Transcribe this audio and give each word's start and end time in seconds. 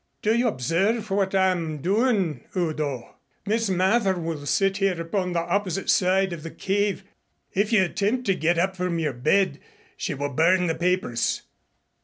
"Do 0.23 0.35
you 0.35 0.47
observe 0.47 1.11
what 1.11 1.35
I 1.35 1.51
am 1.51 1.77
doing, 1.77 2.45
Udo? 2.57 3.17
Miss 3.45 3.69
Mather 3.69 4.17
will 4.17 4.47
sit 4.47 4.77
here 4.77 4.99
upon 4.99 5.33
the 5.33 5.41
opposite 5.41 5.91
side 5.91 6.33
of 6.33 6.41
the 6.41 6.49
cave. 6.49 7.03
If 7.53 7.71
you 7.71 7.83
attempt 7.83 8.25
to 8.25 8.33
get 8.33 8.57
up 8.57 8.75
from 8.75 8.97
your 8.97 9.13
bed, 9.13 9.59
she 9.95 10.15
will 10.15 10.33
burn 10.33 10.65
the 10.65 10.73
papers. 10.73 11.43